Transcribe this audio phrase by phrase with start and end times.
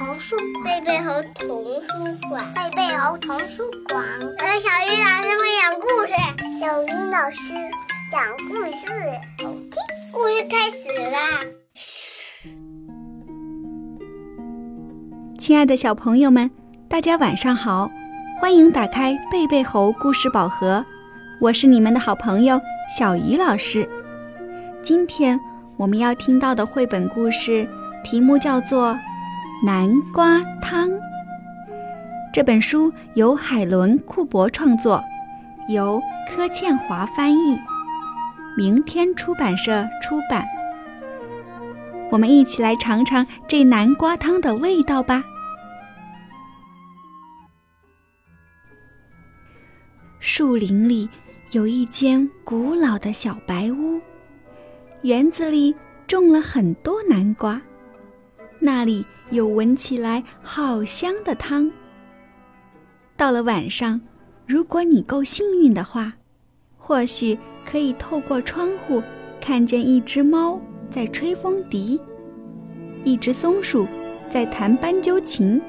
[0.00, 0.34] 童书
[0.64, 1.88] 贝贝猴童书
[2.30, 4.02] 馆，贝贝猴童书馆。
[4.38, 6.14] 我是小鱼老师会讲故事，
[6.58, 7.52] 小鱼老师
[8.10, 8.86] 讲故事，
[9.44, 9.76] 好听。
[10.10, 11.44] 故事开始啦！
[15.38, 16.50] 亲爱的小朋友们，
[16.88, 17.90] 大家晚上好，
[18.40, 20.82] 欢迎打开贝贝猴故事宝盒，
[21.42, 22.58] 我是你们的好朋友
[22.98, 23.86] 小鱼老师。
[24.80, 25.38] 今天
[25.76, 27.68] 我们要听到的绘本故事
[28.02, 28.98] 题目叫做。
[29.62, 30.90] 南瓜汤。
[32.32, 35.04] 这本书由海伦·库珀创作，
[35.68, 37.58] 由柯倩华翻译，
[38.56, 40.46] 明天出版社出版。
[42.10, 45.22] 我们一起来尝尝这南瓜汤的味道吧。
[50.20, 51.06] 树林里
[51.50, 54.00] 有一间古老的小白屋，
[55.02, 57.60] 园子里种了很多南瓜，
[58.58, 59.04] 那里。
[59.30, 61.70] 有闻起来好香的汤。
[63.16, 64.00] 到了晚上，
[64.46, 66.12] 如果你够幸运的话，
[66.76, 69.02] 或许可以透过窗户
[69.40, 72.00] 看见一只猫在吹风笛，
[73.04, 73.86] 一只松鼠
[74.28, 75.60] 在弹斑鸠琴，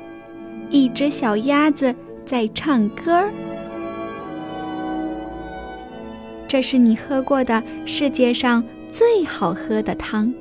[0.69, 1.93] 一只小鸭子
[2.25, 3.31] 在唱歌儿。
[6.47, 10.33] 这是你喝过的世界上最好喝的汤。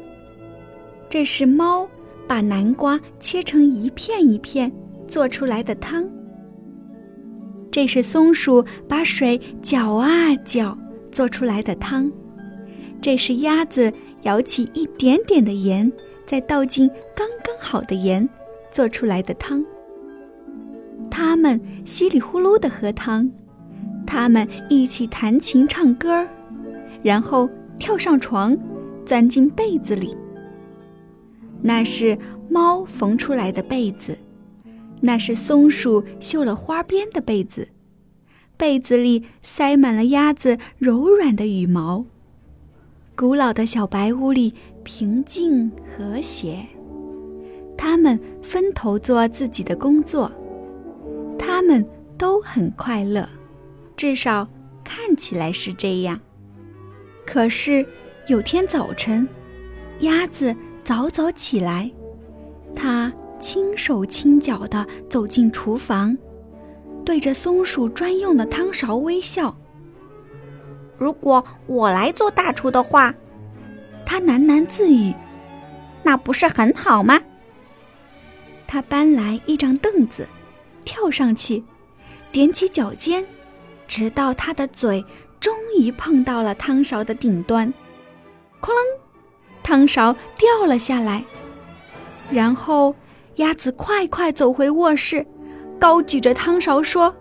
[1.08, 1.86] 这是猫。
[2.30, 4.70] 把南瓜切成一片一片
[5.08, 6.08] 做出来的汤。
[7.72, 10.78] 这是松鼠把水搅啊搅
[11.10, 12.08] 做出来的汤。
[13.02, 15.90] 这是鸭子舀起一点点的盐，
[16.24, 18.28] 再倒进刚刚好的盐
[18.70, 19.64] 做出来的汤。
[21.10, 23.28] 他们稀里呼噜的喝汤，
[24.06, 26.24] 他们一起弹琴唱歌，
[27.02, 28.56] 然后跳上床，
[29.04, 30.16] 钻进被子里。
[31.62, 34.16] 那是猫缝出来的被子，
[35.00, 37.68] 那是松鼠绣了花边的被子，
[38.56, 42.04] 被子里塞满了鸭子柔软的羽毛。
[43.14, 46.66] 古老的小白屋里平静和谐，
[47.76, 50.32] 他们分头做自己的工作，
[51.38, 53.28] 他们都很快乐，
[53.94, 54.48] 至少
[54.82, 56.18] 看起来是这样。
[57.26, 57.86] 可是
[58.28, 59.28] 有天早晨，
[60.00, 60.56] 鸭子。
[60.82, 61.90] 早早起来，
[62.74, 66.16] 他轻手轻脚地走进厨房，
[67.04, 69.56] 对着松鼠专用的汤勺微笑。
[70.98, 73.14] 如果我来做大厨的话，
[74.04, 75.14] 他喃喃自语
[76.02, 77.20] ：“那不是很好吗？”
[78.66, 80.28] 他搬来一张凳子，
[80.84, 81.62] 跳上去，
[82.32, 83.24] 踮起脚尖，
[83.88, 85.04] 直到他的嘴
[85.38, 87.72] 终于碰到了汤勺的顶端，
[88.60, 88.74] 哐啷。
[89.62, 91.24] 汤勺掉了下来，
[92.30, 92.94] 然后
[93.36, 95.26] 鸭子快快走回卧室，
[95.78, 97.14] 高举着汤勺说：“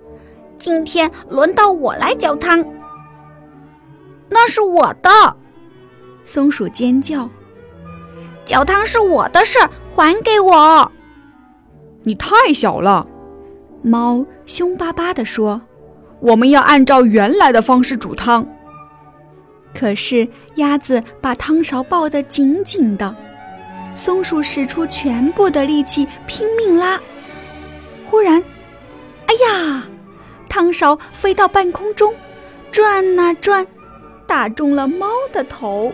[0.58, 2.66] 今天轮到我来搅汤。”
[4.30, 5.10] 那是我的，
[6.26, 7.30] 松鼠尖叫
[8.46, 9.58] ：“搅汤是我的事，
[9.96, 10.92] 还给我！”
[12.04, 13.08] 你太小了，
[13.82, 15.62] 猫凶巴巴地说
[16.22, 18.46] ：“我们要按照原来的方式煮汤。”
[19.74, 23.16] 可是鸭子把汤勺抱得紧紧的，
[23.96, 27.00] 松鼠使出全部的力气拼命拉。
[28.06, 28.44] 忽然，
[29.28, 29.84] 哎呀！
[30.50, 32.14] 汤勺飞到半空中，
[32.72, 33.66] 转啊转，
[34.26, 35.94] 打中了猫的头。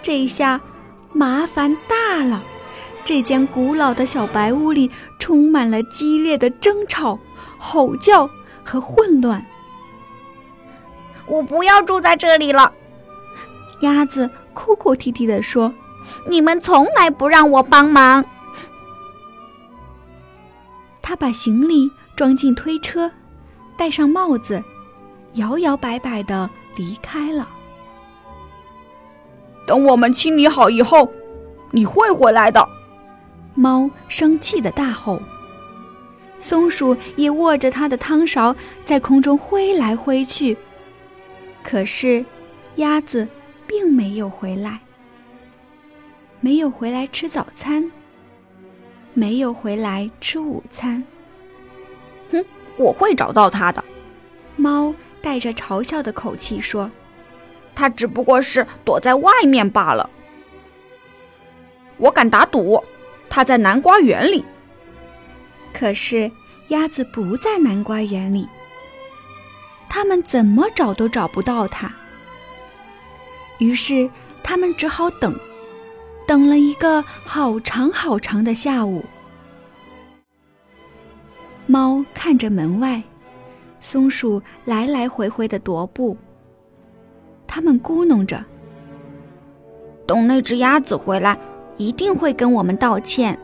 [0.00, 0.58] 这下
[1.12, 2.42] 麻烦大了，
[3.04, 7.18] 这间古老的小白屋里充满了激烈的争吵、
[7.58, 8.30] 吼叫
[8.64, 9.44] 和混乱。
[11.30, 12.72] 我不要住在这里了，
[13.82, 15.72] 鸭子哭哭啼啼地说
[16.28, 18.24] ：“你们从来不让我帮忙。”
[21.00, 23.08] 他把行李装进推车，
[23.76, 24.60] 戴上帽子，
[25.34, 27.48] 摇摇摆摆地离开了。
[29.66, 31.08] 等我们清理好以后，
[31.70, 32.68] 你会回来的。
[33.54, 35.22] 猫生气的大吼。
[36.40, 40.56] 松鼠也握着它的汤勺，在空中挥来挥去。
[41.62, 42.24] 可是，
[42.76, 43.28] 鸭子
[43.66, 44.80] 并没有回来，
[46.40, 47.90] 没有回来吃早餐，
[49.14, 51.04] 没有回来吃午餐。
[52.32, 52.44] 哼，
[52.76, 53.84] 我会找到它的。
[54.56, 56.90] 猫带着嘲笑的口气说
[57.74, 60.10] ：“它只不过是躲在外面罢了。
[61.98, 62.82] 我敢打赌，
[63.28, 64.44] 它在南瓜园里。”
[65.72, 66.30] 可是，
[66.68, 68.48] 鸭子不在南瓜园里。
[69.90, 71.92] 他们怎么找都找不到它，
[73.58, 74.08] 于是
[74.40, 75.34] 他们只好等，
[76.28, 79.04] 等了一个好长好长的下午，
[81.66, 83.02] 猫看着门外，
[83.80, 86.16] 松鼠来来回回的踱步。
[87.48, 88.44] 他们咕哝着
[90.06, 91.36] ：“等那只鸭子回来，
[91.76, 93.36] 一定会跟我们道歉。”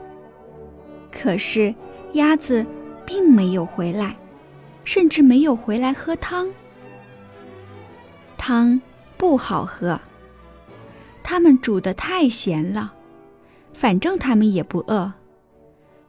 [1.10, 1.74] 可是
[2.12, 2.64] 鸭子
[3.04, 4.16] 并没有回来，
[4.86, 6.48] 甚至没有回来喝汤。
[8.38, 8.80] 汤
[9.18, 10.00] 不好喝，
[11.22, 12.94] 他们煮的太咸了。
[13.74, 15.12] 反正他们也不饿。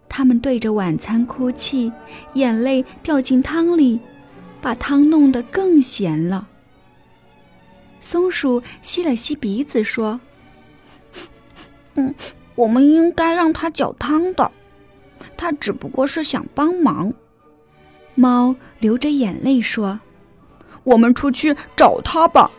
[0.08, 1.92] 他们对着晚餐哭泣，
[2.34, 4.00] 眼泪掉进汤里，
[4.62, 6.48] 把汤弄得更咸了。
[8.00, 10.18] 松鼠吸了吸鼻子说
[11.96, 12.16] ：“嗯，
[12.56, 14.50] 我们应该让他搅汤的，
[15.36, 17.12] 他只不过是想帮忙。”
[18.20, 20.00] 猫流着眼泪说
[20.84, 22.50] ：“我们出去找他吧。”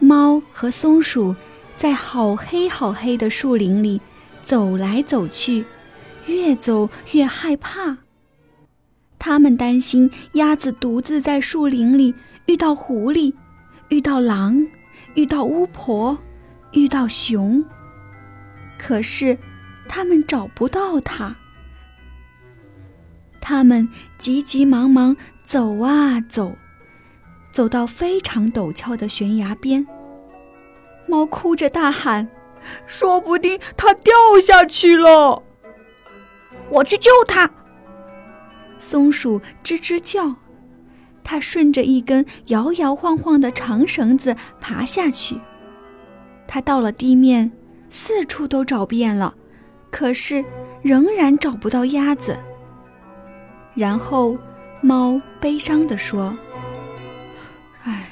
[0.00, 1.36] 猫和松鼠
[1.76, 4.00] 在好黑好黑的树林里
[4.46, 5.66] 走来走去，
[6.24, 7.98] 越走越害怕。
[9.18, 12.14] 他们担心鸭子独自在树林里
[12.46, 13.34] 遇到狐狸。
[13.90, 14.66] 遇到狼，
[15.14, 16.16] 遇到巫婆，
[16.70, 17.62] 遇到熊。
[18.78, 19.36] 可是，
[19.86, 21.36] 他们找不到它。
[23.42, 23.86] 他们
[24.16, 26.56] 急急忙忙走啊走，
[27.50, 29.84] 走到非常陡峭的悬崖边。
[31.08, 32.28] 猫哭着大喊
[32.86, 35.42] ：“说不定它掉下去了！”
[36.70, 37.50] 我去救它。
[38.78, 40.36] 松鼠吱吱叫。
[41.24, 45.40] 它顺着一根摇摇晃晃的长绳子爬下去。
[46.48, 47.50] 它到了地面，
[47.90, 49.34] 四处都找遍了，
[49.90, 50.44] 可是
[50.82, 52.36] 仍然找不到鸭子。
[53.74, 54.36] 然后，
[54.80, 56.36] 猫悲伤地说
[57.84, 58.10] ：“唉，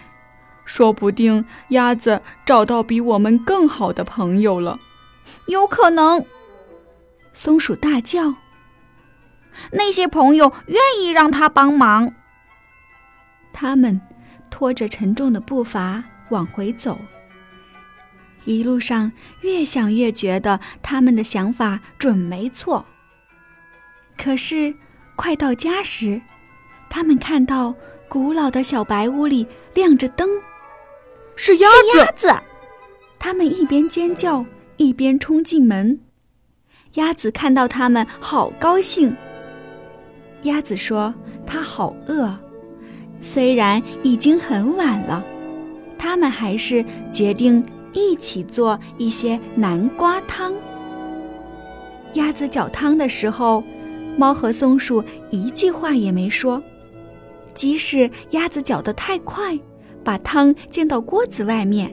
[0.65, 4.79] 说不定鸭子找到比我们更好的朋友了。”
[5.47, 6.25] 有可能。
[7.33, 8.35] 松鼠大叫
[9.73, 12.15] ：“那些朋友愿意让它帮忙。”
[13.53, 14.01] 他们
[14.51, 16.99] 拖着沉重的步伐往回走，
[18.45, 19.12] 一路上
[19.43, 22.87] 越想越觉得他们的想法准没错。
[24.17, 24.75] 可是
[25.21, 26.19] 快到家时，
[26.89, 27.75] 他们看到
[28.09, 30.27] 古老的小白屋里亮着灯，
[31.37, 31.99] 是鸭子！
[31.99, 32.35] 鸭子！
[33.19, 34.43] 他们一边尖叫
[34.79, 36.01] 一边冲进门。
[36.95, 39.15] 鸭子看到他们，好高兴。
[40.45, 41.13] 鸭子说
[41.47, 42.35] ：“它好饿。”
[43.21, 45.23] 虽然已经很晚了，
[45.99, 46.83] 他们还是
[47.13, 47.63] 决定
[47.93, 50.51] 一起做一些南瓜汤。
[52.15, 53.63] 鸭子搅汤的时候，
[54.17, 56.62] 猫和松鼠一句话也没说。
[57.55, 59.59] 即使鸭子搅得太快，
[60.05, 61.89] 把汤溅到锅子外面；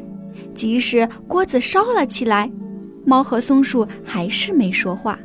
[0.53, 2.49] 即使锅子烧了起来，
[3.05, 5.19] 猫和松鼠还是没说话。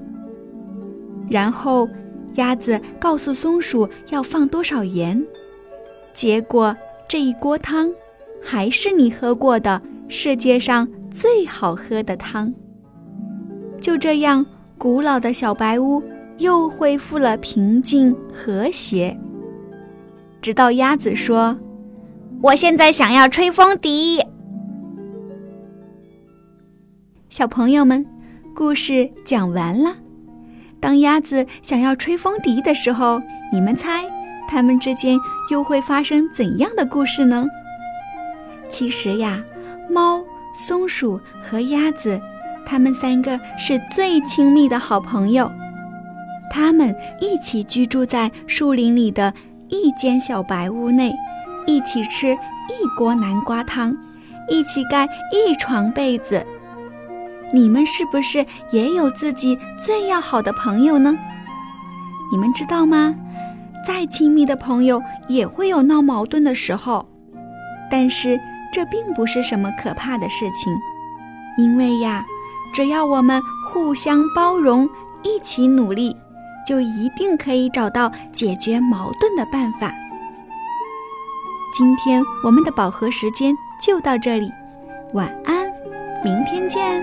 [1.28, 1.88] 然后，
[2.34, 5.22] 鸭子告诉松鼠要放多少盐。
[6.14, 6.74] 结果
[7.08, 7.92] 这一锅汤，
[8.42, 12.52] 还是你喝过的世界上最好喝的汤。
[13.80, 14.44] 就这样，
[14.78, 16.02] 古老的小白屋
[16.38, 19.16] 又恢复了平静和谐。
[20.40, 21.56] 直到鸭子说
[22.42, 24.20] ：“我现在想要吹风笛。”
[27.30, 28.04] 小朋友们，
[28.54, 29.94] 故事讲完了。
[30.80, 33.22] 当鸭子想要吹风笛的时候，
[33.52, 34.04] 你们猜？
[34.48, 35.18] 他们之间
[35.50, 37.46] 又会发生怎样的故事呢？
[38.68, 39.42] 其实呀，
[39.88, 40.22] 猫、
[40.54, 42.20] 松鼠和鸭子，
[42.66, 45.50] 它们三个是最亲密的好朋友。
[46.52, 49.32] 它们一起居住在树林里的
[49.68, 51.10] 一间小白屋内，
[51.66, 53.96] 一起吃一锅南瓜汤，
[54.50, 56.44] 一起盖一床被子。
[57.54, 61.16] 你们是不是也有自己最要好的朋友呢？
[62.30, 63.14] 你们知道吗？
[63.86, 67.06] 再亲密的朋友也会有闹矛盾的时候，
[67.90, 68.38] 但是
[68.70, 70.72] 这并不是什么可怕的事情，
[71.56, 72.24] 因为呀，
[72.74, 73.42] 只要我们
[73.72, 74.88] 互相包容，
[75.22, 76.16] 一起努力，
[76.66, 79.92] 就一定可以找到解决矛盾的办法。
[81.76, 84.52] 今天我们的饱和时间就到这里，
[85.14, 85.66] 晚安，
[86.22, 87.02] 明天见。